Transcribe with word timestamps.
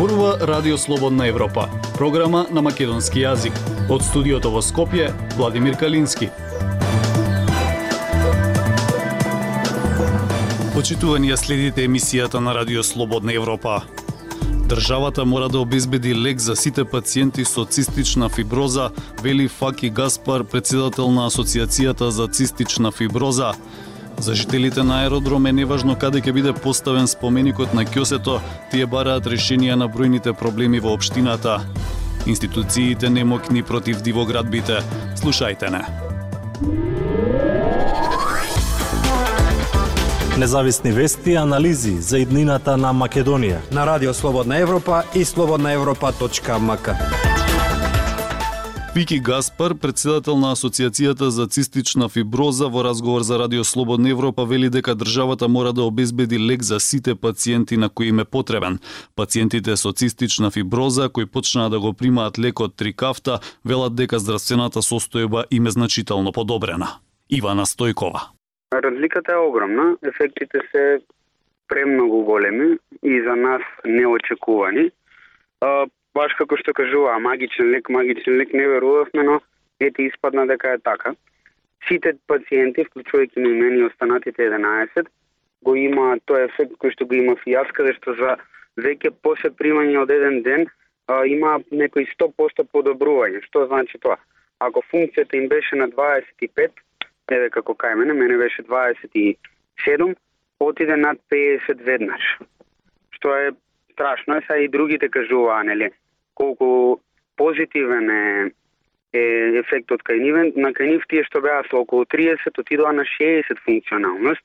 зборува 0.00 0.38
Радио 0.40 0.78
Слободна 0.78 1.26
Европа, 1.28 1.68
програма 1.98 2.46
на 2.50 2.62
македонски 2.62 3.20
јазик. 3.20 3.52
Од 3.92 4.00
студиото 4.00 4.48
во 4.48 4.62
Скопје, 4.64 5.10
Владимир 5.36 5.76
Калински. 5.76 6.30
Почитувани 10.72 11.28
ја 11.28 11.36
следите 11.36 11.84
емисијата 11.84 12.40
на 12.40 12.54
Радио 12.56 12.80
Слободна 12.82 13.36
Европа. 13.36 13.82
Државата 14.72 15.24
мора 15.24 15.48
да 15.52 15.60
обезбеди 15.60 16.14
лек 16.14 16.40
за 16.40 16.56
сите 16.56 16.84
пациенти 16.84 17.44
со 17.44 17.66
цистична 17.68 18.28
фиброза, 18.28 18.90
вели 19.22 19.48
Факи 19.48 19.90
Гаспар, 19.90 20.44
председател 20.44 21.10
на 21.12 21.28
Асоциацијата 21.28 22.08
за 22.08 22.28
цистична 22.28 22.90
фиброза. 22.90 23.52
За 24.20 24.34
жителите 24.34 24.82
на 24.82 25.02
аеродром 25.02 25.46
е 25.46 25.52
неважно 25.52 25.94
каде 25.96 26.20
ќе 26.20 26.32
биде 26.36 26.52
поставен 26.52 27.06
споменикот 27.08 27.72
на 27.72 27.86
Кјосето, 27.88 28.36
тие 28.68 28.84
бараат 28.86 29.24
решенија 29.24 29.78
на 29.80 29.88
бројните 29.88 30.34
проблеми 30.36 30.80
во 30.80 30.92
општината. 30.92 31.62
Институциите 32.26 33.08
немокни 33.08 33.62
против 33.62 34.02
дивоградбите. 34.04 34.84
Слушајте 35.16 35.72
не. 35.72 35.80
Независни 40.36 40.92
вести 40.92 41.30
и 41.30 41.36
анализи 41.36 41.96
за 42.00 42.18
иднината 42.18 42.76
на 42.76 42.92
Македонија. 42.92 43.72
На 43.72 43.86
Радио 43.86 44.14
Слободна 44.14 44.58
Европа 44.58 45.02
и 45.14 45.24
слободнаевропа.мк. 45.24 47.29
Вики 48.94 49.20
Гаспар, 49.20 49.72
председател 49.82 50.34
на 50.36 50.48
Асоциацијата 50.50 51.28
за 51.30 51.44
цистична 51.46 52.08
фиброза 52.08 52.66
во 52.66 52.82
разговор 52.82 53.22
за 53.22 53.38
Радио 53.38 53.64
Слободна 53.64 54.10
Европа 54.10 54.44
вели 54.44 54.68
дека 54.68 54.94
државата 54.94 55.48
мора 55.48 55.72
да 55.72 55.82
обезбеди 55.82 56.38
лек 56.38 56.62
за 56.62 56.80
сите 56.80 57.14
пациенти 57.14 57.76
на 57.76 57.88
кои 57.88 58.08
им 58.08 58.18
е 58.18 58.24
потребен. 58.24 58.78
Пациентите 59.16 59.76
со 59.76 59.92
цистична 59.92 60.50
фиброза 60.50 61.08
кои 61.08 61.26
почнаа 61.26 61.70
да 61.70 61.80
го 61.80 61.92
примаат 61.94 62.38
лекот 62.38 62.76
Трикафта 62.76 63.38
велат 63.64 63.94
дека 63.94 64.18
здравствената 64.18 64.82
состојба 64.82 65.44
им 65.50 65.66
е 65.66 65.70
значително 65.70 66.32
подобрена. 66.32 66.88
Ивана 67.30 67.66
Стојкова. 67.66 68.20
Разликата 68.74 69.32
е 69.32 69.36
огромна, 69.36 69.96
ефектите 70.02 70.58
се 70.74 70.98
премногу 71.68 72.24
големи 72.24 72.78
и 73.02 73.22
за 73.22 73.36
нас 73.36 73.62
неочекувани. 73.84 74.90
Баш 76.20 76.34
како 76.36 76.56
што 76.60 76.74
кажува, 76.76 77.14
магичен 77.24 77.70
лек, 77.72 77.88
магичен 77.88 78.34
лек 78.36 78.50
не 78.52 78.66
верувавме, 78.68 79.22
но 79.24 79.36
ете 79.80 80.02
испадна 80.04 80.44
дека 80.46 80.74
е 80.76 80.78
така. 80.78 81.14
Сите 81.88 82.12
пациенти, 82.28 82.84
вклучувајќи 82.88 83.40
и 83.40 83.52
мене 83.60 83.78
и 83.78 83.86
останатите 83.86 84.50
11, 84.50 85.08
го 85.64 85.74
има 85.80 86.18
тој 86.28 86.44
ефект 86.48 86.74
кој 86.82 86.92
што 86.92 87.06
го 87.08 87.16
има 87.16 87.36
фијаска, 87.44 87.86
јас, 87.88 87.96
што 88.02 88.16
за 88.18 88.34
веќе 88.76 89.14
после 89.24 89.50
примање 89.62 89.96
од 90.02 90.12
еден 90.12 90.36
ден 90.44 90.66
а, 90.66 91.24
има 91.24 91.54
некои 91.70 92.04
100% 92.12 92.68
подобрување. 92.68 93.40
Што 93.48 93.64
значи 93.70 94.02
тоа? 94.04 94.18
Ако 94.60 94.84
функцијата 94.92 95.40
им 95.40 95.48
беше 95.48 95.80
на 95.80 95.88
25, 95.88 96.84
еве 97.32 97.48
како 97.56 97.72
кај 97.72 97.96
мене, 97.96 98.12
мене 98.12 98.36
беше 98.36 98.66
27, 98.68 100.14
отиде 100.60 101.00
над 101.00 101.24
50 101.32 101.80
веднаш. 101.88 102.28
Што 103.16 103.34
е 103.36 103.50
страшно, 103.92 104.36
е, 104.36 104.44
са 104.46 104.60
и 104.60 104.68
другите 104.68 105.08
кажуваа, 105.08 105.64
нели, 105.64 105.90
колку 106.40 107.00
позитивен 107.36 108.10
е, 108.10 108.50
е 109.12 109.24
ефектот 109.60 110.04
кај 110.06 110.20
нивен, 110.24 110.52
на 110.56 110.72
кај 110.76 110.94
нив 110.94 111.04
тие 111.12 111.24
што 111.28 111.42
беа 111.44 111.60
со 111.68 111.82
околу 111.84 112.08
30 112.08 112.60
отидоа 112.62 112.92
на 112.96 113.04
60 113.04 113.60
функционалност. 113.66 114.44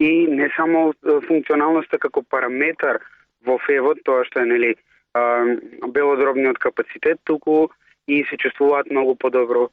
И 0.00 0.26
не 0.26 0.48
само 0.56 0.92
функционалноста 1.28 1.98
како 2.02 2.22
параметар 2.22 2.98
во 3.46 3.58
февот, 3.66 4.02
тоа 4.04 4.24
што 4.28 4.42
е 4.42 4.50
нели 4.50 4.74
белодробниот 5.14 6.58
капацитет, 6.58 7.20
туку 7.24 7.70
и 8.06 8.24
се 8.28 8.36
чувствуваат 8.36 8.90
многу 8.90 9.14
подобро. 9.14 9.68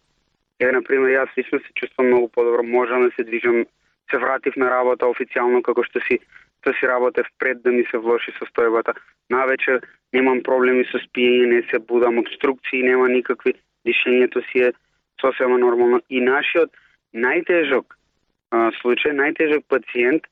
Еве, 0.59 0.71
например, 0.77 1.09
јас 1.09 1.33
лично 1.37 1.59
се 1.59 1.73
чувствувам 1.73 2.11
многу 2.11 2.27
подобро, 2.29 2.63
можам 2.63 3.07
да 3.07 3.11
се 3.15 3.23
движам, 3.23 3.65
се 4.11 4.17
вратив 4.17 4.55
на 4.55 4.69
работа 4.69 5.09
официјално 5.09 5.63
како 5.65 5.83
што 5.83 5.99
си 6.05 6.19
да 6.65 6.73
си 6.73 6.87
работев 6.87 7.27
пред 7.39 7.61
да 7.63 7.71
ми 7.71 7.83
се 7.91 7.97
влоши 7.97 8.31
состојбата. 8.37 8.93
Навечер 9.29 9.81
немам 10.13 10.43
проблеми 10.43 10.85
со 10.91 10.99
спиење, 10.99 11.47
не 11.55 11.61
се 11.71 11.79
будам 11.79 12.19
обструкции, 12.19 12.83
нема 12.83 13.09
никакви, 13.09 13.53
дишењето 13.87 14.43
си 14.51 14.67
е 14.67 14.73
сосема 15.21 15.57
нормално. 15.57 16.01
И 16.09 16.21
нашиот 16.21 16.71
најтежок 17.13 17.95
а, 18.51 18.71
случај, 18.81 19.15
најтежок 19.17 19.65
пациент, 19.69 20.27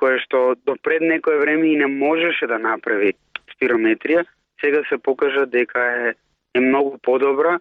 кој 0.00 0.18
што 0.24 0.54
до 0.66 0.76
пред 0.82 1.02
некое 1.02 1.38
време 1.38 1.72
и 1.72 1.76
не 1.76 1.86
можеше 1.86 2.46
да 2.46 2.58
направи 2.58 3.14
спирометрија, 3.54 4.24
сега 4.60 4.82
се 4.88 4.98
покажа 4.98 5.46
дека 5.46 5.80
е, 5.80 6.14
е 6.54 6.60
многу 6.60 6.98
подобра 6.98 7.58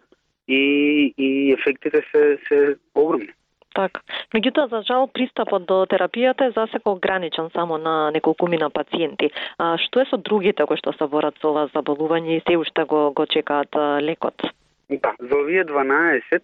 и, 0.47 1.13
и 1.17 1.53
ефектите 1.53 2.03
се, 2.11 2.37
се 2.47 2.75
огромни. 2.95 3.29
Така. 3.73 4.01
Меѓутоа, 4.35 4.69
за 4.69 4.81
жал, 4.85 5.07
пристапот 5.09 5.65
до 5.65 5.83
терапијата 5.89 6.49
е 6.49 6.55
засеко 6.55 6.93
ограничен 6.93 7.49
само 7.53 7.77
на 7.77 8.11
неколкумина 8.11 8.69
пациенти. 8.69 9.31
А 9.57 9.77
што 9.81 10.03
е 10.03 10.09
со 10.09 10.17
другите 10.17 10.65
кои 10.69 10.77
што 10.77 10.93
се 10.93 11.07
борат 11.09 11.39
со 11.41 11.49
ова 11.49 11.67
заболување 11.73 12.37
и 12.37 12.43
се 12.45 12.57
уште 12.57 12.85
го, 12.85 13.11
го 13.17 13.25
чекаат 13.25 13.73
лекот? 14.01 14.45
Да, 14.89 15.15
за 15.19 15.35
овие 15.37 15.65
12 15.65 16.41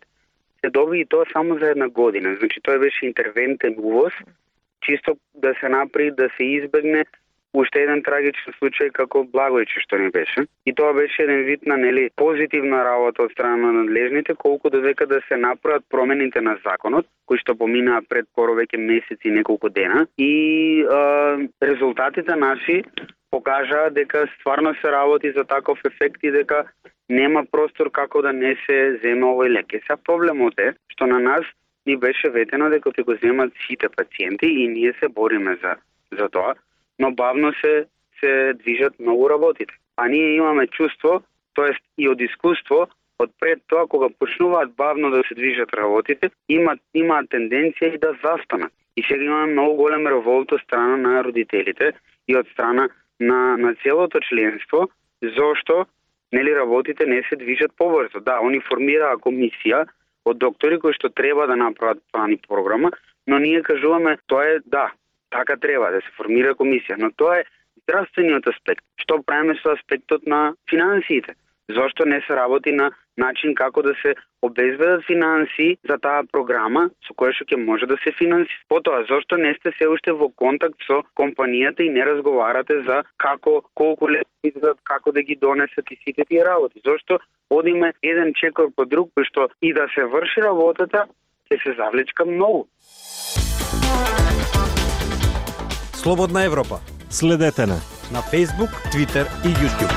се 0.62 0.69
доби 0.69 1.01
и 1.01 1.06
тоа 1.06 1.25
само 1.34 1.57
за 1.59 1.69
една 1.69 1.89
година. 1.89 2.35
Значи, 2.39 2.62
тоа 2.62 2.79
беше 2.79 3.06
интервентен 3.06 3.75
увоз, 3.78 4.13
чисто 4.81 5.18
да 5.35 5.53
се 5.59 5.69
направи, 5.69 6.12
да 6.12 6.29
се 6.38 6.44
избегне 6.44 7.06
уште 7.54 7.84
еден 7.84 8.02
трагичен 8.06 8.54
случај 8.60 8.92
како 8.94 9.24
Благојче 9.34 9.82
што 9.84 9.98
не 9.98 10.10
беше. 10.14 10.46
И 10.66 10.74
тоа 10.74 10.94
беше 10.94 11.24
еден 11.24 11.44
вид 11.46 11.66
на 11.66 11.78
нели 11.78 12.10
позитивна 12.16 12.84
работа 12.86 13.24
од 13.26 13.32
страна 13.32 13.58
на 13.58 13.84
надлежните, 13.84 14.36
колку 14.36 14.70
додека 14.70 15.08
да 15.08 15.22
се 15.28 15.38
направат 15.38 15.86
промените 15.90 16.42
на 16.42 16.58
законот, 16.66 17.08
кои 17.26 17.42
што 17.42 17.56
поминаа 17.56 18.02
пред 18.10 18.30
поровеќе 18.38 18.78
месеци 18.78 19.30
и 19.30 19.36
неколку 19.40 19.70
дена. 19.70 20.06
И 20.18 20.32
е, 20.82 21.50
резултатите 21.64 22.36
наши 22.36 22.84
покажаа 23.32 23.90
дека 23.90 24.28
стварно 24.40 24.74
се 24.81 24.92
работи 24.92 25.31
за 25.31 25.44
таков 25.44 25.80
ефект 25.86 26.24
и 26.24 26.31
дека 26.31 26.66
нема 27.10 27.46
простор 27.52 27.90
како 27.92 28.22
да 28.22 28.34
не 28.34 28.56
се 28.66 29.00
зема 29.04 29.34
овој 29.34 29.50
лек. 29.58 29.74
Сега 29.74 29.98
проблемот 29.98 30.60
е 30.60 30.74
што 30.94 31.08
на 31.08 31.20
нас 31.20 31.46
ни 31.86 31.98
беше 31.98 32.30
ветено 32.30 32.70
дека 32.70 32.94
ќе 32.94 33.06
го 33.06 33.18
земат 33.24 33.54
сите 33.66 33.90
пациенти 33.90 34.46
и 34.46 34.68
ние 34.68 34.94
се 35.00 35.08
бориме 35.08 35.58
за 35.64 35.76
за 36.18 36.30
тоа 36.30 36.56
но 37.00 37.12
бавно 37.12 37.54
се 37.62 37.86
се 38.20 38.54
движат 38.54 39.00
многу 39.00 39.30
работите. 39.30 39.74
А 39.98 40.08
ние 40.08 40.36
имаме 40.36 40.68
чувство, 40.68 41.22
тоест 41.54 41.80
и 41.98 42.10
од 42.10 42.22
искуство, 42.22 42.88
од 43.20 43.32
пред 43.40 43.60
тоа 43.68 43.88
кога 43.88 44.10
почнуваат 44.20 44.76
бавно 44.76 45.12
да 45.12 45.24
се 45.28 45.36
движат 45.36 45.74
работите, 45.74 46.30
имаат 46.50 46.80
имаат 46.94 47.30
тенденција 47.32 47.96
и 47.96 47.98
да 47.98 48.16
застанат. 48.24 48.72
И 48.96 49.04
сега 49.04 49.24
имаме 49.24 49.52
многу 49.52 49.76
голем 49.76 50.08
револт 50.08 50.52
од 50.52 50.62
страна 50.62 50.98
на 50.98 51.24
родителите 51.24 51.94
и 52.28 52.36
од 52.36 52.48
страна 52.54 52.90
на 53.20 53.58
на 53.58 53.76
целото 53.84 54.20
членство, 54.20 54.90
зошто 55.22 55.86
нели 56.31 56.56
работите 56.56 57.06
не 57.06 57.24
се 57.30 57.36
движат 57.36 57.72
побрзо. 57.78 58.20
Да, 58.20 58.40
они 58.40 58.60
формираа 58.60 59.18
комисија 59.18 59.86
од 60.26 60.38
доктори 60.38 60.80
кои 60.80 60.94
што 60.94 61.10
треба 61.10 61.48
да 61.48 61.56
направат 61.56 62.00
план 62.12 62.31
и 62.31 62.38
програма, 62.48 62.92
но 63.28 63.40
ние 63.40 63.62
кажуваме 63.62 64.18
тоа 64.28 64.46
е 64.46 64.60
да, 64.66 64.92
Така 65.29 65.57
треба 65.57 65.91
да 65.91 66.01
се 66.01 66.16
формира 66.17 66.56
комисија, 66.56 66.97
но 66.97 67.12
тоа 67.12 67.41
е 67.41 67.47
здравствениот 67.84 68.47
аспект. 68.47 68.84
Што 69.01 69.22
правиме 69.23 69.56
со 69.62 69.75
аспектот 69.78 70.25
на 70.25 70.53
финансиите? 70.69 71.35
Зошто 71.69 72.06
не 72.06 72.22
се 72.25 72.35
работи 72.35 72.72
на 72.72 72.91
начин 73.17 73.53
како 73.56 73.81
да 73.81 73.94
се 74.01 74.16
обезбедат 74.41 75.06
финанси 75.06 75.77
за 75.89 75.98
таа 76.01 76.24
програма 76.31 76.88
со 77.06 77.13
која 77.13 77.36
што 77.36 77.45
ќе 77.45 77.59
може 77.62 77.89
да 77.92 77.98
се 78.04 78.13
финанси. 78.18 78.56
Потоа, 78.71 79.04
зошто 79.09 79.38
не 79.38 79.54
сте 79.59 79.74
се 79.77 79.89
уште 79.92 80.15
во 80.21 80.30
контакт 80.44 80.80
со 80.88 81.01
компанијата 81.19 81.86
и 81.86 81.94
не 81.94 82.06
разговарате 82.06 82.80
за 82.88 83.04
како, 83.18 83.62
колку 83.75 84.09
изглед, 84.44 84.81
како 84.83 85.12
да 85.12 85.21
ги 85.21 85.36
донесат 85.36 85.92
и 85.92 86.00
сите 86.04 86.25
тие 86.25 86.45
работи? 86.45 86.81
Зошто 86.86 87.19
одиме 87.50 87.94
еден 88.01 88.33
чекор 88.33 88.71
по 88.75 88.86
друг, 88.86 89.13
кој 89.13 89.30
што 89.30 89.50
и 89.62 89.74
да 89.74 89.88
се 89.94 90.07
врши 90.09 90.42
работата, 90.42 91.06
ќе 91.51 91.63
се 91.63 91.77
завлечка 91.77 92.25
многу. 92.25 92.68
Слободна 96.00 96.44
Европа. 96.44 96.80
Следете 97.10 97.66
на 97.66 97.80
на 98.12 98.22
Facebook, 98.22 98.69
Twitter 98.94 99.28
и 99.44 99.48
YouTube. 99.48 99.94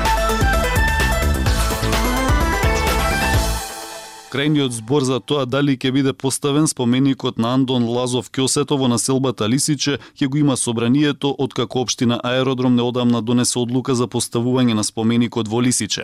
Крајниот 4.31 4.69
збор 4.69 5.03
за 5.07 5.19
тоа 5.19 5.45
дали 5.45 5.77
ќе 5.77 5.91
биде 5.91 6.13
поставен 6.13 6.67
споменикот 6.67 7.37
на 7.37 7.53
Андон 7.53 7.87
Лазов 7.87 8.27
Кјосето 8.31 8.75
во 8.75 8.91
населбата 8.91 9.47
Лисиче 9.47 9.97
ќе 10.19 10.27
го 10.27 10.37
има 10.37 10.57
собранието 10.57 11.35
откако 11.39 11.79
општина 11.79 12.19
Аеродром 12.23 12.75
неодамна 12.75 13.21
донесе 13.21 13.59
одлука 13.59 13.95
за 13.95 14.07
поставување 14.11 14.73
на 14.73 14.83
споменикот 14.83 15.47
во 15.47 15.61
Лисиче. 15.61 16.03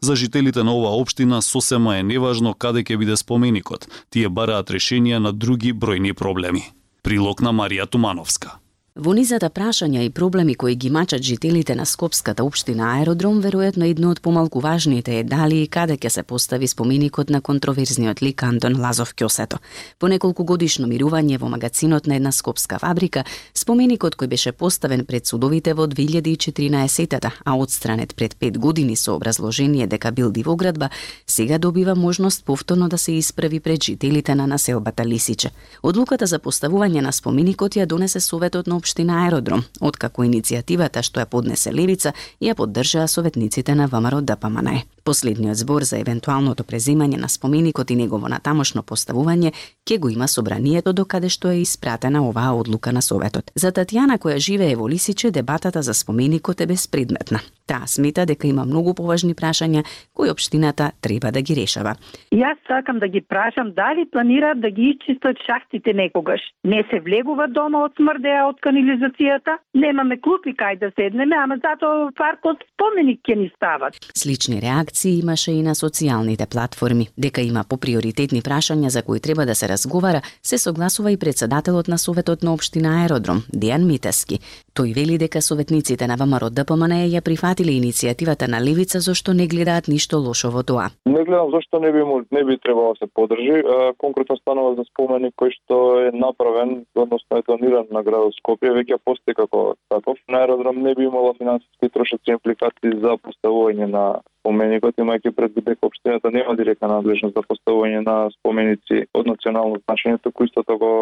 За 0.00 0.14
жителите 0.14 0.62
на 0.62 0.78
оваа 0.78 0.94
општина 0.94 1.42
сосема 1.42 1.98
е 1.98 2.02
неважно 2.02 2.54
каде 2.54 2.86
ќе 2.86 2.96
биде 2.96 3.16
споменикот. 3.16 3.90
Тие 4.10 4.28
бараат 4.28 4.70
решенија 4.70 5.18
на 5.18 5.32
други 5.32 5.74
бројни 5.74 6.14
проблеми. 6.14 6.70
Прилог 7.02 7.42
на 7.42 7.50
Марија 7.50 7.90
Тумановска. 7.90 8.60
Во 8.98 9.12
низата 9.14 9.46
прашања 9.54 10.00
и 10.02 10.10
проблеми 10.10 10.56
кои 10.58 10.74
ги 10.74 10.88
мачат 10.90 11.22
жителите 11.22 11.74
на 11.78 11.84
Скопската 11.86 12.42
општина 12.42 12.88
Аеродром, 12.98 13.36
веројатно 13.38 13.86
едно 13.86 14.10
од 14.10 14.20
помалку 14.20 14.58
важните 14.60 15.20
е 15.20 15.22
дали 15.22 15.60
и 15.62 15.68
каде 15.70 15.94
ќе 15.94 16.08
се 16.08 16.22
постави 16.22 16.66
споменикот 16.66 17.30
на 17.30 17.40
контроверзниот 17.40 18.22
лик 18.22 18.42
Антон 18.42 18.80
Лазов 18.80 19.14
Кјосето. 19.14 19.60
По 20.00 20.08
неколку 20.08 20.42
годишно 20.44 20.88
мирување 20.90 21.38
во 21.38 21.46
магазинот 21.48 22.08
на 22.10 22.16
една 22.16 22.32
скопска 22.32 22.80
фабрика, 22.82 23.22
споменикот 23.54 24.16
кој 24.16 24.26
беше 24.26 24.52
поставен 24.52 25.06
пред 25.06 25.26
судовите 25.26 25.72
во 25.72 25.86
2014 25.86 27.30
а 27.44 27.54
одстранет 27.54 28.16
пред 28.16 28.34
5 28.34 28.58
години 28.58 28.96
со 28.96 29.14
образложение 29.14 29.86
дека 29.86 30.10
бил 30.10 30.32
дивоградба, 30.32 30.90
сега 31.26 31.58
добива 31.58 31.94
можност 31.94 32.44
повторно 32.44 32.88
да 32.88 32.98
се 32.98 33.12
исправи 33.12 33.60
пред 33.60 33.84
жителите 33.84 34.34
на 34.34 34.46
населбата 34.46 35.06
Лисиче. 35.06 35.50
Одлуката 35.82 36.26
за 36.26 36.38
поставување 36.40 37.00
на 37.00 37.12
споменикот 37.12 37.78
ја 37.78 37.86
донесе 37.86 38.20
Советот 38.20 38.66
на 38.66 38.79
Општина 38.80 39.24
Аеродром, 39.24 39.62
откако 39.80 40.24
иницијативата 40.24 41.02
што 41.04 41.20
ја 41.20 41.28
поднесе 41.28 41.72
Левица 41.72 42.14
ја 42.40 42.54
поддржаа 42.56 43.08
советниците 43.08 43.74
на 43.76 43.86
ВМРО 43.92 44.22
ДПМН. 44.24 44.80
Последниот 45.04 45.60
збор 45.60 45.84
за 45.84 45.98
евентуалното 46.00 46.64
преземање 46.64 47.20
на 47.20 47.28
споменикот 47.28 47.90
и 47.90 47.98
негово 48.00 48.28
натамошно 48.32 48.82
поставување 48.82 49.52
ќе 49.84 49.98
го 49.98 50.08
има 50.08 50.28
собранието 50.28 50.92
до 50.92 51.04
каде 51.04 51.28
што 51.28 51.52
е 51.52 51.60
испратена 51.60 52.24
оваа 52.24 52.56
одлука 52.56 52.92
на 52.92 53.02
Советот. 53.02 53.52
За 53.54 53.72
Татјана 53.72 54.16
која 54.18 54.38
живее 54.40 54.76
во 54.76 54.88
Лисиче, 54.88 55.30
дебатата 55.30 55.82
за 55.82 55.94
споменикот 55.94 56.60
е 56.60 56.66
безпредметна. 56.66 57.40
Таа 57.70 57.86
смета 57.86 58.26
дека 58.26 58.48
има 58.50 58.64
многу 58.66 58.96
поважни 58.98 59.34
прашања 59.38 59.84
кои 60.14 60.30
општината 60.30 60.90
треба 61.00 61.30
да 61.30 61.40
ги 61.40 61.54
решава. 61.54 61.94
Јас 62.34 62.58
сакам 62.66 62.98
да 62.98 63.06
ги 63.06 63.20
прашам 63.20 63.70
дали 63.76 64.08
планираат 64.10 64.60
да 64.60 64.70
ги 64.70 64.90
исчистат 64.90 65.38
шахтите 65.46 65.92
некогаш. 65.94 66.40
Не 66.64 66.82
се 66.90 66.98
влегува 67.00 67.46
дома 67.46 67.84
од 67.86 67.94
смрдеа 67.94 68.48
од 68.48 68.58
канализацијата, 68.66 69.58
немаме 69.74 70.18
клупи 70.18 70.50
кај 70.58 70.80
да 70.82 70.90
седнеме, 70.98 71.36
ама 71.38 71.60
затоа 71.62 72.10
паркот 72.18 72.58
споменик 72.74 73.22
ќе 73.22 73.38
ни 73.38 73.48
стават. 73.54 73.94
Слични 74.18 74.58
реакции 74.60 75.20
имаше 75.20 75.54
и 75.54 75.62
на 75.62 75.76
социјалните 75.78 76.50
платформи. 76.50 77.06
Дека 77.16 77.40
има 77.46 77.62
поприоритетни 77.62 78.42
прашања 78.42 78.90
за 78.90 79.02
кои 79.06 79.20
треба 79.20 79.46
да 79.46 79.54
се 79.54 79.68
разговара, 79.68 80.22
се 80.42 80.58
согласува 80.58 81.12
и 81.12 81.16
председателот 81.16 81.88
на 81.88 81.98
Советот 81.98 82.42
на 82.42 82.54
општина 82.54 83.02
Аеродром, 83.02 83.46
Дијан 83.54 83.86
Митески. 83.86 84.40
Тој 84.70 84.94
вели 84.94 85.16
дека 85.18 85.40
советниците 85.42 86.06
на 86.06 86.14
ВМРО 86.14 86.46
ДПМН 86.54 86.94
ја 87.10 87.20
прифатиле 87.26 87.72
иницијативата 87.74 88.46
на 88.46 88.60
Левица 88.62 89.00
зашто 89.02 89.34
не 89.34 89.48
гледаат 89.50 89.88
ништо 89.90 90.20
лошо 90.22 90.50
во 90.54 90.62
тоа. 90.62 90.90
Не 91.06 91.24
гледам 91.24 91.50
зашто 91.50 91.80
не 91.80 91.90
би 91.90 92.02
не 92.30 92.44
би 92.44 92.58
требало 92.58 92.94
да 92.94 92.98
се 93.02 93.10
подржи. 93.14 93.62
Конкретно 93.98 94.36
станува 94.36 94.74
за 94.78 94.84
споменик 94.86 95.34
кој 95.34 95.50
што 95.50 95.76
е 96.06 96.12
направен, 96.14 96.86
односно 96.94 97.38
е 97.38 97.42
тониран 97.42 97.90
на 97.90 98.02
градот 98.06 98.38
Скопје, 98.38 98.70
веќе 98.70 99.02
постои 99.04 99.34
како 99.34 99.74
таков. 99.90 100.18
На 100.28 100.46
аеродром 100.46 100.82
не 100.82 100.94
би 100.94 101.02
имало 101.10 101.34
финансиски 101.34 101.90
трошоци 101.90 102.30
импликации 102.30 102.94
за 103.02 103.18
поставување 103.18 103.90
на 103.90 104.22
споменикот, 104.40 104.96
имајќи 104.96 105.34
пред 105.36 105.52
дека 105.58 105.86
општината 105.86 106.30
нема 106.30 106.54
директна 106.56 106.88
надлежност 106.88 107.34
за 107.36 107.42
поставување 107.44 108.00
на 108.06 108.30
споменици 108.38 109.04
од 109.14 109.26
национално 109.26 109.80
значење, 109.84 110.20
туку 110.22 110.44
исто 110.44 110.64
го 110.80 110.92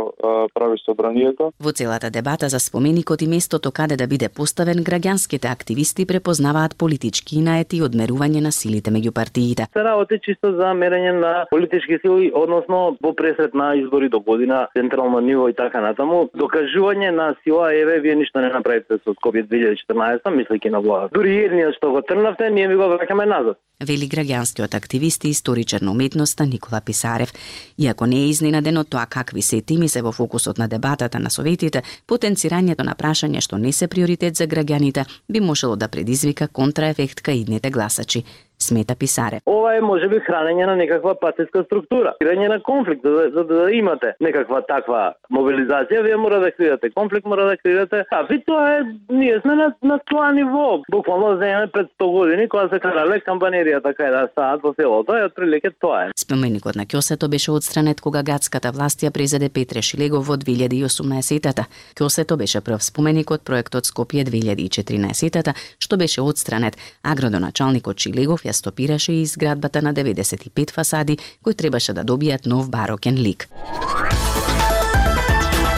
прави 0.55 0.79
собранието. 0.83 1.53
Во 1.61 1.73
целата 1.73 2.11
дебата 2.11 2.49
за 2.49 2.59
споменикот 2.59 3.23
и 3.23 3.29
местото 3.59 3.73
каде 3.73 3.97
да 3.97 4.07
биде 4.07 4.29
поставен, 4.29 4.85
граѓанските 4.85 5.51
активисти 5.51 6.07
препознаваат 6.07 6.77
политички 6.79 7.41
наети 7.43 7.79
и 7.79 7.83
одмерување 7.83 8.41
на 8.41 8.53
силите 8.53 8.91
меѓу 8.91 9.11
партиите. 9.11 9.67
Се 9.73 9.83
работи 9.83 10.19
чисто 10.23 10.53
за 10.55 10.75
мерење 10.79 11.13
на 11.19 11.47
политички 11.51 11.99
сили, 11.99 12.31
односно 12.35 12.97
во 13.03 13.13
пресрет 13.15 13.55
на 13.55 13.75
избори 13.75 14.09
до 14.09 14.21
година, 14.21 14.69
централно 14.77 15.21
ниво 15.21 15.49
и 15.49 15.55
така 15.55 15.81
натаму. 15.81 16.31
Докажување 16.39 17.11
на 17.11 17.35
сила, 17.43 17.75
еве, 17.75 18.01
вие 18.01 18.15
ништо 18.15 18.41
не 18.41 18.53
направите 18.53 19.03
со 19.03 19.15
Скопје 19.19 19.43
2014, 19.43 20.23
мислејќи 20.23 20.71
на 20.71 20.81
влада. 20.81 21.11
Дури 21.13 21.35
едниот 21.49 21.75
што 21.75 21.91
го 21.91 22.03
трнавте, 22.03 22.51
ние 22.51 22.69
ви 22.69 22.79
го 22.79 22.93
враќаме 22.95 23.27
назад. 23.27 23.59
Вели 23.79 24.09
граѓанскиот 24.11 24.75
активист 24.75 25.25
и 25.25 25.29
историчар 25.31 25.81
на 25.81 25.93
уметноста 25.93 26.47
Никола 26.47 26.81
Писарев. 26.81 27.33
Иако 27.79 28.07
не 28.07 28.25
е 28.25 28.31
изненаден 28.31 28.79
од 28.79 28.89
тоа 28.91 29.07
какви 29.07 29.43
се 29.43 29.61
теми 29.63 29.89
се 29.89 30.03
во 30.03 30.11
фокусот 30.13 30.59
на 30.59 30.67
дебатата 30.67 31.21
на 31.23 31.31
советите, 31.31 31.85
потенцирањето 32.11 32.83
на 32.83 32.97
прашања 32.99 33.39
што 33.49 33.57
не 33.57 33.73
се 33.73 33.89
приоритет 33.89 34.37
за 34.37 34.45
граѓаните 34.45 35.07
би 35.33 35.41
можело 35.41 35.77
да 35.81 35.89
предизвика 35.89 36.49
контраефект 36.53 37.23
кај 37.25 37.49
идните 37.49 37.71
гласачи 37.73 38.25
смета 38.59 38.95
Писаре. 38.95 39.41
Ова 39.47 39.75
е 39.77 39.81
можеби 39.81 40.21
хранење 40.27 40.67
на 40.67 40.77
некаква 40.77 41.15
патетска 41.21 41.63
структура, 41.65 42.15
хранење 42.23 42.49
на 42.49 42.61
конфликт, 42.63 43.05
за, 43.05 43.11
да, 43.11 43.31
за 43.31 43.45
да 43.45 43.71
имате 43.73 44.15
некаква 44.21 44.63
таква 44.67 45.13
мобилизација, 45.33 46.03
вие 46.03 46.17
мора 46.17 46.41
да 46.41 46.51
креирате 46.53 46.91
конфликт, 46.91 47.27
мора 47.27 47.47
да 47.47 47.57
креирате. 47.57 48.05
А 48.11 48.23
ви 48.23 48.43
тоа 48.45 48.79
е 48.79 48.81
ние 49.11 49.41
сме 49.41 49.55
на, 49.55 49.75
на 49.83 49.99
тоа 50.11 50.33
ниво. 50.33 50.83
Буквално 50.91 51.37
земеме 51.37 51.67
500 51.67 52.11
години 52.11 52.49
кога 52.49 52.69
се 52.69 52.81
карале 52.81 53.21
кампанеријата 53.21 53.95
кај 53.95 54.11
да 54.11 54.29
стаат 54.33 54.63
во 54.63 54.75
селото, 54.75 55.17
и 55.17 55.25
отприлике 55.25 55.71
тоа 55.81 56.09
е. 56.09 56.11
Споменикот 56.17 56.77
на 56.77 56.87
Кјосето 56.87 57.29
беше 57.29 57.53
одстранет 57.53 58.01
кога 58.01 58.23
градската 58.23 58.73
власт 58.73 59.03
ја 59.03 59.11
презеде 59.11 59.49
Петре 59.49 59.83
Шилегов 59.83 60.27
во 60.27 60.37
2018-та. 60.37 61.69
Кјосето 61.95 62.37
беше 62.37 62.61
прв 62.61 62.83
споменик 62.83 63.31
од 63.31 63.45
проектот 63.45 63.87
Скопје 63.87 64.27
2014-та, 64.27 65.55
што 65.79 65.97
беше 65.97 66.23
одстранет, 66.23 66.77
а 67.03 67.15
градоначалникот 67.15 67.99
Шилегов 67.99 68.45
ја 68.49 68.53
стопираше 68.53 69.13
и 69.13 69.23
изградбата 69.23 69.83
на 69.83 69.95
95 69.95 70.71
фасади 70.71 71.19
кои 71.43 71.55
требаше 71.55 71.93
да 71.93 72.05
добијат 72.05 72.47
нов 72.47 72.71
барокен 72.71 73.15
лик. 73.15 73.49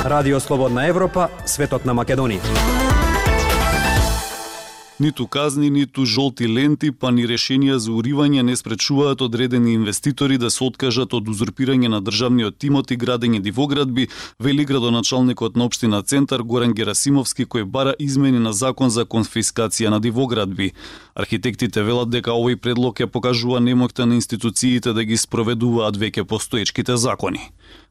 Радио 0.04 0.40
Слободна 0.40 0.86
Европа, 0.86 1.28
светот 1.46 1.84
на 1.84 1.94
Македонија. 1.94 2.89
Ниту 5.00 5.26
казни, 5.26 5.70
ниту 5.70 6.04
жолти 6.04 6.44
ленти, 6.44 6.90
па 6.92 7.08
ни 7.08 7.22
решенија 7.24 7.78
за 7.80 7.88
уривање 7.96 8.42
не 8.44 8.52
спречуваат 8.56 9.22
одредени 9.24 9.72
инвеститори 9.72 10.36
да 10.38 10.50
се 10.52 10.64
откажат 10.66 11.14
од 11.16 11.28
узурпирање 11.32 11.88
на 11.88 12.02
државниот 12.04 12.58
тимот 12.60 12.90
и 12.92 12.98
градење 13.00 13.40
дивоградби, 13.40 14.10
вели 14.38 14.66
градоначалникот 14.68 15.56
на 15.56 15.64
општина 15.64 16.02
Центар 16.02 16.44
Горан 16.44 16.74
Герасимовски 16.76 17.46
кој 17.46 17.64
бара 17.64 17.94
измени 17.98 18.42
на 18.44 18.52
закон 18.52 18.92
за 18.92 19.06
конфискација 19.06 19.88
на 19.88 20.00
дивоградби. 20.04 20.74
Архитектите 21.14 21.80
велат 21.82 22.12
дека 22.12 22.36
овој 22.36 22.58
предлог 22.60 23.00
ја 23.00 23.08
покажува 23.08 23.62
немоќта 23.64 24.04
на 24.04 24.20
институциите 24.20 24.92
да 24.92 25.04
ги 25.04 25.16
спроведуваат 25.16 25.96
веќе 25.96 26.26
постоечките 26.28 27.00
закони. 27.00 27.40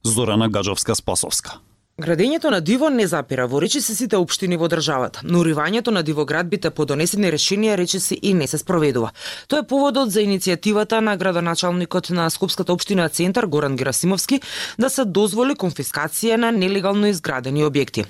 Зорана 0.04 0.46
Гаджовска 0.50 0.94
Спасовска. 0.94 1.58
Градењето 2.00 2.50
на 2.50 2.62
диво 2.62 2.89
не 2.89 3.08
запира 3.08 3.46
во 3.48 3.60
речи 3.60 3.82
се 3.84 3.94
сите 3.96 4.15
општини 4.15 4.56
во 4.58 4.70
државата, 4.72 5.20
но 5.24 5.41
уривањето 5.41 5.91
на 5.91 6.00
дивоградбите 6.03 6.70
по 6.72 6.86
донесени 6.88 7.27
решенија 7.27 7.75
речиси 7.75 8.15
се 8.15 8.18
и 8.22 8.34
не 8.34 8.48
се 8.48 8.58
спроведува. 8.58 9.10
Тоа 9.48 9.60
е 9.60 9.68
поводот 9.68 10.12
за 10.12 10.24
иницијативата 10.24 11.01
на 11.03 11.18
градоначалникот 11.18 12.10
на 12.10 12.29
Скопската 12.29 12.74
општина 12.74 13.10
Центар 13.10 13.46
Горан 13.46 13.75
Герасимовски 13.75 14.39
да 14.79 14.89
се 14.89 15.06
дозволи 15.06 15.60
конфискација 15.60 16.39
на 16.39 16.51
нелегално 16.56 17.12
изградени 17.12 17.68
објекти. 17.68 18.08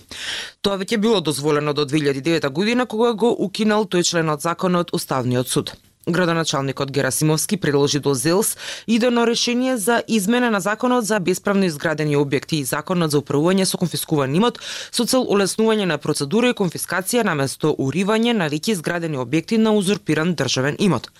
Тоа 0.62 0.78
веќе 0.78 0.98
било 0.98 1.22
дозволено 1.22 1.74
до 1.74 1.86
2009 1.86 2.50
година 2.50 2.86
кога 2.86 3.14
го 3.14 3.34
укинал 3.40 3.90
тој 3.90 4.06
член 4.06 4.30
од 4.30 4.42
законот 4.42 4.94
Уставниот 4.94 5.50
суд. 5.50 5.74
Градоначалникот 6.08 6.92
Герасимовски 6.92 7.58
предложи 7.58 8.00
до 8.00 8.14
ЗЕЛС 8.14 8.58
идено 8.88 9.28
решение 9.28 9.78
за 9.78 10.04
измена 10.08 10.52
на 10.52 10.60
законот 10.60 11.06
за 11.06 11.20
бесправно 11.20 11.66
изградени 11.66 12.16
објекти 12.16 12.54
и 12.54 12.64
законот 12.64 13.12
за 13.12 13.20
управување 13.20 13.66
со 13.68 13.78
конфискуван 13.78 14.32
имот 14.36 14.60
со 14.92 15.04
цел 15.06 15.28
олеснување 15.28 15.86
на 15.86 15.98
процедура 15.98 16.50
и 16.50 16.56
конфискација 16.56 17.26
на 17.28 17.36
место 17.36 17.76
уривање 17.76 18.32
на 18.34 18.48
веќе 18.48 18.78
изградени 18.78 19.20
објекти 19.20 19.58
на 19.58 19.76
узурпиран 19.76 20.36
државен 20.40 20.78
имот. 20.80 21.12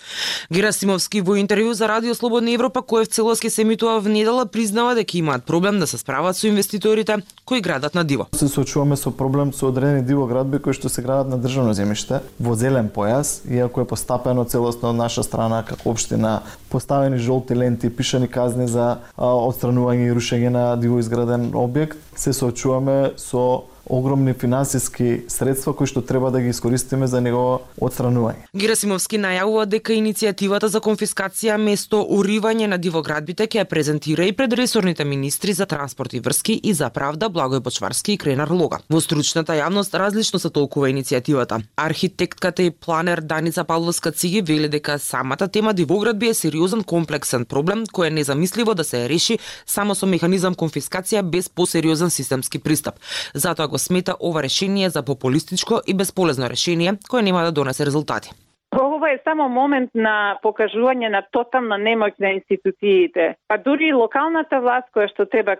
Герасимовски 0.50 1.20
во 1.20 1.36
интервју 1.36 1.76
за 1.76 1.86
Радио 1.86 2.14
Слободна 2.14 2.50
Европа 2.50 2.80
кој 2.80 3.04
в 3.04 3.12
целоски 3.12 3.50
се 3.50 3.62
емитува 3.62 4.00
в 4.00 4.08
недела 4.08 4.46
признава 4.46 4.94
дека 4.94 5.18
имаат 5.18 5.44
проблем 5.44 5.78
да 5.78 5.86
се 5.86 5.98
справат 5.98 6.36
со 6.36 6.48
инвеститорите 6.48 7.20
кои 7.44 7.60
градат 7.60 7.94
на 7.94 8.04
диво. 8.04 8.26
Се 8.32 8.48
соочуваме 8.48 8.96
со 8.96 9.10
проблем 9.10 9.52
со 9.52 9.68
одредени 9.68 10.02
диво 10.02 10.26
градби 10.26 10.58
кои 10.58 10.72
што 10.72 10.88
се 10.88 11.02
градат 11.02 11.28
на 11.28 11.36
државно 11.36 11.76
земјиште 11.76 12.24
во 12.40 12.56
зелен 12.56 12.88
појас, 12.88 13.44
иако 13.44 13.80
е 13.80 13.84
постапено 13.84 14.44
целосно 14.44 14.79
односно 14.80 14.90
од 14.90 14.96
наша 14.96 15.22
страна 15.22 15.62
како 15.62 15.90
општина 15.90 16.40
поставени 16.68 17.18
жолти 17.18 17.54
ленти, 17.54 17.90
пишани 17.90 18.28
казни 18.28 18.66
за 18.68 19.00
одстранување 19.16 20.08
и 20.08 20.14
рушење 20.14 20.50
на 20.50 20.76
диво 20.76 20.98
изграден 20.98 21.52
објект, 21.52 21.96
се 22.16 22.32
соочуваме 22.32 23.12
со 23.16 23.64
огромни 23.90 24.32
финансиски 24.32 25.22
средства 25.28 25.74
кои 25.74 25.86
што 25.90 26.00
треба 26.06 26.30
да 26.30 26.40
ги 26.40 26.52
искористиме 26.54 27.06
за 27.10 27.20
негово 27.20 27.60
отстранување. 27.82 28.46
Герасимовски 28.54 29.18
најавува 29.18 29.66
дека 29.66 29.92
иницијативата 29.92 30.70
за 30.70 30.78
конфискација 30.80 31.56
место 31.58 31.98
уривање 31.98 32.68
на 32.70 32.78
дивоградбите 32.78 33.48
ќе 33.50 33.62
ја 33.62 33.66
презентира 33.66 34.26
и 34.28 34.32
пред 34.32 34.54
ресорните 34.54 35.04
министри 35.04 35.52
за 35.52 35.66
транспорт 35.66 36.14
и 36.14 36.20
врски 36.20 36.60
и 36.62 36.74
за 36.74 36.90
правда 36.90 37.26
Благој 37.28 37.60
Бочварски 37.60 38.14
и 38.14 38.18
Кренар 38.18 38.52
Лога. 38.54 38.78
Во 38.88 39.00
стручната 39.02 39.58
јавност 39.58 39.98
различно 39.98 40.38
се 40.38 40.50
толкува 40.50 40.92
иницијативата. 40.94 41.58
Архитектката 41.76 42.62
и 42.62 42.70
планер 42.70 43.20
Даница 43.20 43.64
Павловска 43.64 44.12
Циги 44.12 44.42
вели 44.42 44.68
дека 44.68 44.98
самата 44.98 45.48
тема 45.48 45.74
дивоградби 45.74 46.30
е 46.30 46.34
сериозен 46.34 46.84
комплексен 46.84 47.44
проблем 47.44 47.84
кој 47.90 48.06
е 48.06 48.16
незамисливо 48.20 48.74
да 48.74 48.84
се 48.84 49.08
реши 49.08 49.38
само 49.66 49.94
со 49.94 50.06
механизам 50.06 50.54
конфискација 50.54 51.22
без 51.22 51.48
посериозен 51.48 52.10
системски 52.10 52.58
пристап. 52.58 52.94
Затоа 53.34 53.66
го 53.66 53.79
смета 53.80 54.16
ова 54.20 54.42
решение 54.42 54.90
за 54.90 55.02
популистичко 55.02 55.82
и 55.86 55.94
безполезно 55.94 56.48
решение 56.48 56.98
кое 57.10 57.22
нема 57.22 57.44
да 57.44 57.52
донесе 57.52 57.86
резултати. 57.86 58.30
Ова 58.78 59.10
е 59.10 59.18
само 59.24 59.48
момент 59.48 59.90
на 59.94 60.38
покажување 60.44 61.08
на 61.10 61.24
тотална 61.34 61.74
немоќ 61.74 62.14
на 62.22 62.30
институциите. 62.36 63.34
Па 63.50 63.58
дури 63.58 63.88
и 63.90 63.96
локалната 63.96 64.60
власт 64.62 64.86
која 64.94 65.08
што 65.10 65.26
треба 65.26 65.56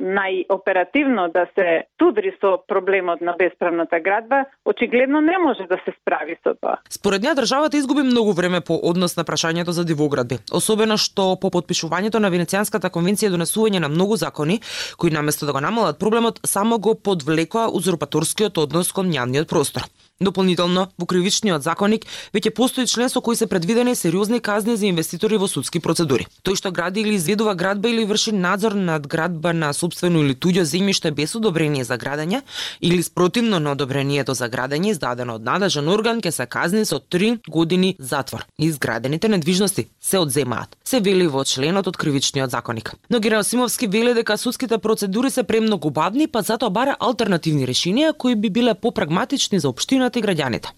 најоперативно 0.00 1.28
да 1.32 1.44
се 1.54 1.84
тудри 2.00 2.32
со 2.40 2.56
проблемот 2.68 3.20
на 3.20 3.34
бесправната 3.38 4.00
градба, 4.00 4.44
очигледно 4.64 5.20
не 5.20 5.36
може 5.38 5.66
да 5.68 5.76
се 5.84 5.92
справи 6.00 6.38
со 6.40 6.54
тоа. 6.54 6.78
Според 6.88 7.22
неа 7.22 7.34
државата 7.34 7.76
изгуби 7.76 8.02
многу 8.02 8.32
време 8.32 8.60
по 8.60 8.80
однос 8.82 9.16
на 9.16 9.24
прашањето 9.24 9.76
за 9.76 9.84
дивоградби, 9.84 10.40
особено 10.52 10.96
што 10.96 11.36
по 11.36 11.52
подпишувањето 11.52 12.16
на 12.16 12.32
Венецијанската 12.32 12.88
конвенција 12.88 13.28
донесување 13.28 13.84
на 13.84 13.92
многу 13.92 14.16
закони 14.16 14.60
кои 14.96 15.12
наместо 15.12 15.44
да 15.46 15.52
го 15.52 15.60
намалат 15.60 16.00
проблемот 16.00 16.40
само 16.44 16.78
го 16.78 16.96
подвлекоа 16.96 17.68
узурпаторскиот 17.68 18.58
однос 18.58 18.92
кон 18.92 19.12
јавниот 19.12 19.52
простор. 19.52 19.84
Дополнително, 20.20 20.88
во 20.94 21.06
кривичниот 21.10 21.64
законник 21.66 22.04
веќе 22.30 22.52
постои 22.54 22.86
член 22.86 23.10
со 23.10 23.18
кој 23.18 23.34
се 23.34 23.46
предвидени 23.50 23.96
сериозни 23.98 24.38
казни 24.38 24.76
за 24.78 24.86
инвеститори 24.86 25.40
во 25.42 25.48
судски 25.50 25.80
процедури. 25.82 26.28
Тој 26.46 26.54
што 26.60 26.70
гради 26.70 27.02
или 27.02 27.16
изведува 27.18 27.56
градба 27.58 27.90
или 27.90 28.04
врши 28.06 28.30
надзор 28.30 28.76
над 28.78 29.08
градба 29.10 29.52
на 29.52 29.72
собствено 29.74 30.22
или 30.22 30.36
туѓо 30.38 30.62
земјиште 30.70 31.10
без 31.10 31.34
одобрение 31.34 31.82
за 31.84 31.98
градење 31.98 32.42
или 32.80 33.02
спротивно 33.02 33.58
на 33.58 33.72
одобрението 33.74 34.34
за 34.38 34.46
градење 34.48 34.92
издадено 34.94 35.34
од 35.34 35.42
надлежен 35.42 35.88
орган 35.90 36.22
ќе 36.22 36.30
се 36.30 36.46
казни 36.46 36.84
со 36.86 37.00
3 37.02 37.50
години 37.50 37.96
затвор. 37.98 38.46
Изградените 38.58 39.28
недвижности 39.28 39.88
се 40.00 40.22
одземаат. 40.22 40.78
Се 40.84 41.00
вели 41.00 41.26
во 41.26 41.42
членот 41.44 41.90
од 41.90 41.98
кривичниот 41.98 42.54
законник. 42.54 42.94
Но 43.10 43.18
Герасимовски 43.18 43.90
вели 43.90 44.14
дека 44.14 44.38
судските 44.38 44.78
процедури 44.78 45.30
се 45.30 45.42
премногу 45.42 45.90
бавни, 45.90 46.28
па 46.28 46.42
затоа 46.42 46.70
бара 46.70 46.94
алтернативни 47.00 47.66
решенија 47.66 48.14
кои 48.14 48.36
би 48.36 48.50
биле 48.50 48.74
попрагматични 48.74 49.58
за 49.58 49.68
општина 49.68 50.03
општината 50.04 50.18
и 50.18 50.22
граѓаните. 50.22 50.68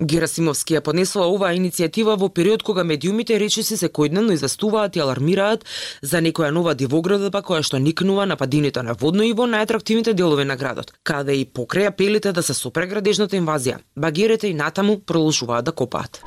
Герасимовски 0.00 0.74
ја 0.76 0.80
поднесува 0.80 1.26
оваа 1.28 1.54
иницијатива 1.54 2.16
во 2.18 2.28
период 2.28 2.62
кога 2.62 2.84
медиумите 2.84 3.38
речиси 3.38 3.76
секојдневно 3.76 4.32
изастуваат 4.32 4.96
и 4.96 5.00
алармираат 5.00 5.64
за 6.02 6.20
некоја 6.20 6.50
нова 6.50 6.74
дивоградба 6.74 7.42
која 7.42 7.62
што 7.62 7.78
никнува 7.78 8.26
на 8.26 8.36
падините 8.36 8.82
на 8.82 8.94
водно 8.94 9.24
и 9.24 9.32
во 9.32 9.46
најатрактивните 9.46 10.14
делови 10.14 10.44
на 10.44 10.56
градот, 10.56 10.92
каде 11.02 11.34
и 11.34 11.44
покрај 11.46 11.88
апелите 11.88 12.32
да 12.32 12.42
се 12.42 12.54
сопре 12.54 12.86
градежната 12.86 13.36
инвазија, 13.36 13.80
багерите 13.96 14.48
и 14.48 14.54
натаму 14.54 14.98
продолжуваат 15.00 15.64
да 15.64 15.72
копаат. 15.72 16.22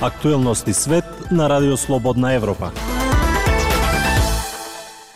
Актуелности 0.00 0.74
свет 0.74 1.04
на 1.30 1.48
Радио 1.48 1.76
Слободна 1.76 2.32
Европа. 2.32 2.70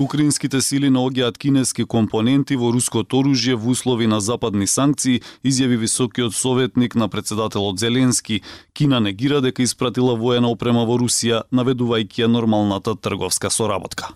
Украинските 0.02 0.58
сили 0.58 0.88
наоѓаат 0.90 1.36
кинески 1.38 1.84
компоненти 1.86 2.56
во 2.58 2.72
руското 2.74 3.20
оружје 3.20 3.54
во 3.54 3.70
услови 3.70 4.08
на 4.10 4.18
западни 4.20 4.66
санкции, 4.66 5.20
изјави 5.46 5.78
високиот 5.78 6.34
советник 6.34 6.96
на 6.98 7.08
председателот 7.08 7.78
Зеленски. 7.78 8.40
Кина 8.74 8.98
негира 9.00 9.40
дека 9.40 9.62
испратила 9.62 10.16
воена 10.16 10.50
опрема 10.50 10.82
во 10.90 10.98
Русија, 10.98 11.44
наведувајќи 11.54 12.24
ја 12.24 12.30
нормалната 12.34 12.96
трговска 12.98 13.50
соработка. 13.50 14.10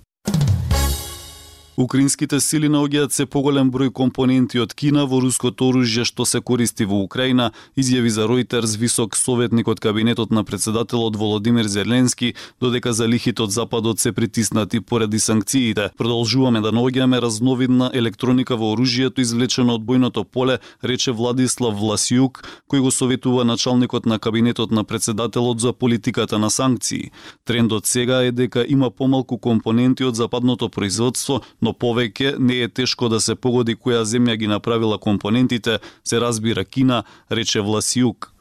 Украинските 1.77 2.39
сили 2.41 2.71
наоѓаат 2.73 3.13
се 3.13 3.27
поголем 3.29 3.69
број 3.69 3.91
компоненти 3.93 4.57
од 4.63 4.73
Кина 4.73 5.03
во 5.05 5.19
руското 5.21 5.67
оружје 5.69 6.07
што 6.09 6.25
се 6.25 6.41
користи 6.41 6.87
во 6.89 7.03
Украина, 7.05 7.51
изјави 7.77 8.09
за 8.09 8.25
Reuters 8.25 8.79
висок 8.81 9.17
советник 9.17 9.69
од 9.69 9.83
кабинетот 9.85 10.33
на 10.33 10.41
председателот 10.41 11.19
Володимир 11.21 11.69
Зеленски, 11.69 12.33
додека 12.61 12.95
за 12.97 13.05
лихите 13.05 13.43
од 13.45 13.53
Западот 13.53 14.01
се 14.01 14.13
притиснати 14.13 14.81
поради 14.81 15.19
санкциите. 15.19 15.91
Продолжуваме 15.99 16.63
да 16.65 16.73
наоѓаме 16.73 17.21
разновидна 17.21 17.91
електроника 17.93 18.57
во 18.57 18.73
оружјето 18.73 19.21
извлечено 19.21 19.77
од 19.77 19.85
бојното 19.85 20.25
поле, 20.25 20.57
рече 20.83 21.13
Владислав 21.13 21.77
Власиук, 21.77 22.41
кој 22.73 22.81
го 22.81 22.91
советува 22.91 23.45
началникот 23.45 24.07
на 24.07 24.19
кабинетот 24.19 24.73
на 24.73 24.85
председателот 24.85 25.61
за 25.61 25.75
политиката 25.77 26.39
на 26.39 26.49
санкции. 26.49 27.13
Трендот 27.45 27.85
сега 27.85 28.25
е 28.25 28.33
дека 28.33 28.65
има 28.65 28.91
помалку 28.91 29.37
компоненти 29.37 30.09
од 30.09 30.17
западното 30.17 30.73
производство, 30.73 31.43
но 31.67 31.73
повеќе 31.75 32.37
не 32.39 32.61
е 32.63 32.69
тешко 32.69 33.09
да 33.11 33.19
се 33.21 33.35
погоди 33.35 33.75
која 33.75 34.05
земја 34.07 34.37
ги 34.39 34.47
направила 34.47 34.99
компонентите, 34.99 35.79
се 36.05 36.21
разбира 36.23 36.65
Кина, 36.65 37.03
рече 37.31 37.61
Власиук. 37.61 38.36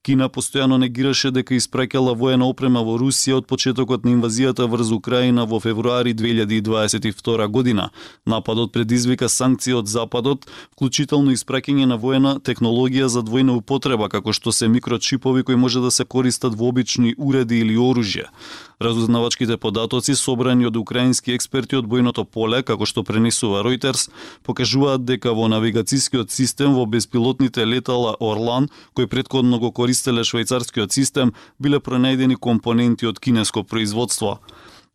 Кина 0.00 0.30
постојано 0.32 0.78
негираше 0.80 1.28
дека 1.28 1.52
испраќала 1.52 2.14
воена 2.16 2.46
опрема 2.48 2.80
во 2.86 2.94
Русија 2.96 3.42
од 3.42 3.46
почетокот 3.50 4.06
на 4.06 4.14
инвазијата 4.14 4.64
врз 4.72 4.94
Украина 4.96 5.44
во 5.44 5.58
февруари 5.60 6.14
2022 6.16 7.48
година. 7.52 7.90
Нападот 8.24 8.72
предизвика 8.72 9.28
санкции 9.28 9.74
од 9.76 9.92
Западот, 9.92 10.46
вклучително 10.72 11.34
испраќање 11.36 11.84
на 11.90 11.98
воена 12.00 12.32
технологија 12.40 13.10
за 13.12 13.20
двојна 13.20 13.58
употреба, 13.60 14.08
како 14.08 14.32
што 14.32 14.56
се 14.56 14.70
микрочипови 14.72 15.44
кои 15.44 15.60
може 15.60 15.84
да 15.84 15.90
се 15.90 16.08
користат 16.08 16.56
во 16.56 16.72
обични 16.72 17.12
уреди 17.18 17.60
или 17.60 17.76
оружје. 17.76 18.24
Разузнавачките 18.80 19.58
податоци 19.60 20.14
собрани 20.16 20.64
од 20.64 20.76
украински 20.80 21.34
експерти 21.36 21.76
од 21.76 21.84
бојното 21.84 22.24
поле, 22.24 22.62
како 22.64 22.88
што 22.88 23.04
пренесува 23.04 23.60
Reuters, 23.66 24.08
покажуваат 24.48 25.04
дека 25.04 25.36
во 25.36 25.50
навигацијскиот 25.52 26.32
систем 26.32 26.72
во 26.72 26.86
беспилотните 26.88 27.68
летала 27.68 28.16
Орлан, 28.16 28.70
кој 28.96 29.12
предходно 29.12 29.60
го 29.60 29.68
користеле 29.90 30.22
швајцарскиот 30.22 30.94
систем, 30.94 31.32
биле 31.58 31.80
пронајдени 31.82 32.36
компоненти 32.38 33.08
од 33.10 33.18
кинеско 33.18 33.64
производство. 33.64 34.38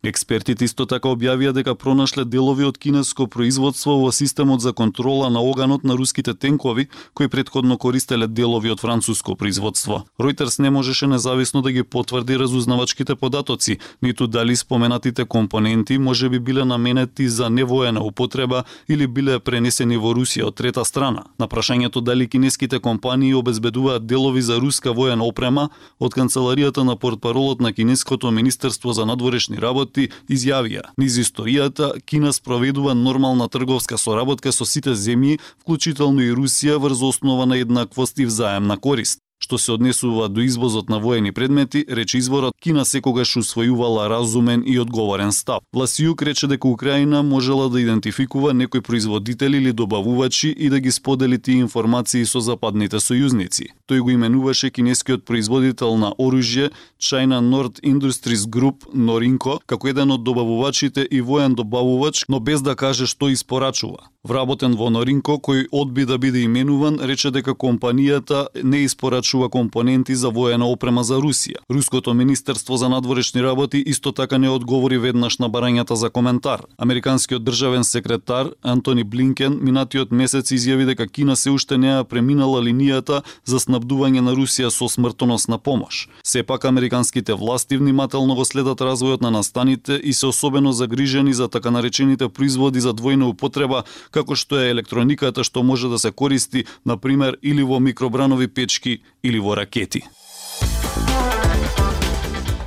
Експертите 0.06 0.62
исто 0.68 0.84
така 0.86 1.10
објавија 1.10 1.50
дека 1.50 1.72
пронашле 1.74 2.22
делови 2.30 2.62
од 2.68 2.76
кинеско 2.78 3.24
производство 3.26 3.96
во 3.98 4.12
системот 4.14 4.62
за 4.62 4.70
контрола 4.72 5.30
на 5.34 5.40
оганот 5.42 5.82
на 5.82 5.96
руските 5.98 6.34
тенкови, 6.34 6.86
кои 7.14 7.26
предходно 7.28 7.74
користеле 7.76 8.28
делови 8.28 8.70
од 8.70 8.80
француско 8.80 9.34
производство. 9.34 10.04
Reuters 10.20 10.60
не 10.62 10.70
можеше 10.70 11.06
независно 11.06 11.62
да 11.62 11.72
ги 11.72 11.82
потврди 11.82 12.38
разузнавачките 12.38 13.16
податоци, 13.16 13.78
ниту 14.02 14.26
дали 14.26 14.56
споменатите 14.56 15.24
компоненти 15.24 15.98
може 15.98 16.28
би 16.28 16.38
биле 16.38 16.64
наменети 16.64 17.28
за 17.28 17.50
невоена 17.50 18.04
употреба 18.04 18.62
или 18.88 19.06
биле 19.06 19.40
пренесени 19.40 19.96
во 19.96 20.14
Русија 20.14 20.46
од 20.46 20.54
трета 20.54 20.84
страна. 20.84 21.24
На 21.38 21.48
прашањето 21.48 22.00
дали 22.00 22.28
кинеските 22.28 22.78
компании 22.78 23.34
обезбедуваат 23.34 24.06
делови 24.06 24.42
за 24.42 24.60
руска 24.60 24.92
воена 24.92 25.24
опрема, 25.24 25.68
од 25.98 26.14
канцеларијата 26.14 26.86
на 26.86 26.96
портпаролот 26.96 27.60
на 27.60 27.72
кинеското 27.72 28.30
министерство 28.30 28.92
за 28.92 29.06
надворешни 29.06 29.58
работи 29.58 29.95
работи 29.96 30.10
изјавија. 30.28 30.92
Низ 30.98 31.16
историјата, 31.18 32.00
Кина 32.04 32.32
спроведува 32.32 32.94
нормална 32.94 33.48
трговска 33.48 33.98
соработка 33.98 34.52
со 34.52 34.64
сите 34.64 34.94
земји, 34.94 35.38
вклучително 35.60 36.22
и 36.22 36.32
Русија 36.32 36.78
врз 36.78 37.02
основа 37.02 37.46
на 37.46 37.56
еднаквост 37.56 38.18
и 38.18 38.26
взаемна 38.26 38.76
корист. 38.78 39.25
Што 39.38 39.58
се 39.58 39.72
однесува 39.72 40.28
до 40.28 40.40
извозот 40.40 40.88
на 40.88 40.98
воени 40.98 41.32
предмети, 41.32 41.84
рече 41.88 42.18
изворот, 42.18 42.54
Кина 42.62 42.84
секогаш 42.84 43.36
усвојувала 43.36 44.08
разумен 44.08 44.62
и 44.66 44.78
одговорен 44.80 45.32
став. 45.32 45.60
Власијук 45.76 46.22
рече 46.24 46.46
дека 46.48 46.68
Украина 46.68 47.22
можела 47.22 47.68
да 47.68 47.80
идентификува 47.80 48.54
некои 48.54 48.80
производители 48.80 49.56
или 49.56 49.72
добавувачи 49.72 50.48
и 50.48 50.70
да 50.70 50.80
ги 50.80 50.90
сподели 50.90 51.38
тие 51.38 51.60
информации 51.60 52.24
со 52.24 52.40
западните 52.40 52.96
сојузници. 52.96 53.68
Тој 53.88 54.00
го 54.00 54.10
именуваше 54.10 54.70
кинескиот 54.70 55.24
производител 55.24 55.96
на 55.96 56.14
оружје 56.18 56.70
China 56.98 57.40
Nord 57.40 57.80
Industries 57.84 58.48
Group 58.48 58.88
Norinco, 58.94 59.60
како 59.66 59.88
еден 59.88 60.10
од 60.10 60.24
добавувачите 60.24 61.06
и 61.10 61.20
воен 61.20 61.54
добавувач, 61.54 62.24
но 62.28 62.40
без 62.40 62.62
да 62.62 62.74
каже 62.74 63.06
што 63.06 63.28
испорачува. 63.28 64.08
Вработен 64.26 64.74
во 64.74 64.88
Норинко, 64.90 65.36
кој 65.38 65.68
одби 65.70 66.02
да 66.02 66.16
биде 66.18 66.40
именуван, 66.42 66.98
рече 66.98 67.30
дека 67.30 67.52
компанијата 67.54 68.48
не 68.58 68.82
испорачува 68.82 69.48
компоненти 69.48 70.16
за 70.18 70.32
воена 70.34 70.66
опрема 70.66 71.04
за 71.06 71.20
Русија. 71.22 71.62
Руското 71.70 72.14
министерство 72.14 72.76
за 72.76 72.88
надворешни 72.88 73.42
работи 73.42 73.78
исто 73.86 74.12
така 74.12 74.38
не 74.38 74.50
одговори 74.50 74.98
веднаш 74.98 75.38
на 75.38 75.46
барањата 75.50 75.94
за 75.94 76.10
коментар. 76.10 76.64
Американскиот 76.78 77.44
државен 77.44 77.84
секретар 77.84 78.50
Антони 78.62 79.04
Блинкен 79.04 79.60
минатиот 79.62 80.10
месец 80.10 80.50
изјави 80.50 80.86
дека 80.90 81.06
Кина 81.06 81.36
се 81.36 81.50
уште 81.54 81.78
не 81.78 81.86
ја 81.86 82.02
преминала 82.02 82.58
линијата 82.58 83.22
за 83.44 83.62
снабдување 83.62 84.26
на 84.26 84.34
Русија 84.34 84.72
со 84.74 84.88
смртоносна 84.88 85.58
помош. 85.58 86.08
Сепак 86.24 86.64
американските 86.64 87.34
власти 87.34 87.76
внимателно 87.76 88.34
го 88.34 88.44
следат 88.44 88.82
развојот 88.82 89.22
на 89.22 89.30
настаните 89.30 90.00
и 90.02 90.12
се 90.12 90.26
особено 90.26 90.72
загрижени 90.72 91.34
за 91.34 91.48
така 91.48 91.70
наречените 91.70 92.28
производи 92.28 92.80
за 92.80 92.90
двојна 92.90 93.30
употреба 93.30 93.84
како 94.16 94.36
што 94.38 94.60
е 94.60 94.70
електрониката 94.72 95.44
што 95.44 95.62
може 95.62 95.92
да 95.92 95.98
се 96.00 96.10
користи, 96.10 96.64
на 96.84 96.96
пример, 96.96 97.36
или 97.42 97.62
во 97.62 97.80
микробранови 97.80 98.48
печки 98.48 99.02
или 99.22 99.38
во 99.38 99.56
ракети. 99.56 100.02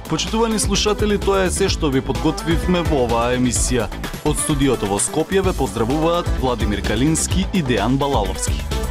Почитувани 0.09 0.59
слушатели, 0.59 1.19
тоа 1.21 1.45
е 1.45 1.51
се 1.53 1.69
што 1.69 1.89
ви 1.93 2.01
подготвивме 2.01 2.81
во 2.89 3.05
оваа 3.05 3.37
емисија. 3.37 3.85
Од 4.25 4.41
студиото 4.41 4.89
во 4.89 4.97
Скопје 4.97 5.45
ве 5.45 5.53
поздравуваат 5.53 6.29
Владимир 6.41 6.81
Калински 6.81 7.45
и 7.53 7.61
Дејан 7.61 8.01
Балаловски. 8.01 8.88